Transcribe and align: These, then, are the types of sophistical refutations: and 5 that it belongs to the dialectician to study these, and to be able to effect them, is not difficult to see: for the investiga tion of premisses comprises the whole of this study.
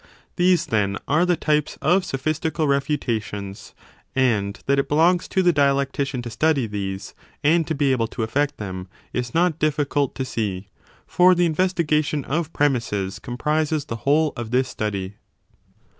These, 0.35 0.65
then, 0.65 0.97
are 1.07 1.27
the 1.27 1.35
types 1.37 1.77
of 1.79 2.03
sophistical 2.03 2.65
refutations: 2.67 3.75
and 4.15 4.57
5 4.57 4.65
that 4.65 4.79
it 4.79 4.89
belongs 4.89 5.27
to 5.27 5.43
the 5.43 5.53
dialectician 5.53 6.23
to 6.23 6.31
study 6.31 6.65
these, 6.65 7.13
and 7.43 7.67
to 7.67 7.75
be 7.75 7.91
able 7.91 8.07
to 8.07 8.23
effect 8.23 8.57
them, 8.57 8.87
is 9.13 9.35
not 9.35 9.59
difficult 9.59 10.15
to 10.15 10.25
see: 10.25 10.69
for 11.05 11.35
the 11.35 11.47
investiga 11.47 12.03
tion 12.03 12.25
of 12.25 12.51
premisses 12.51 13.19
comprises 13.19 13.85
the 13.85 13.97
whole 13.97 14.33
of 14.35 14.49
this 14.49 14.67
study. 14.69 15.17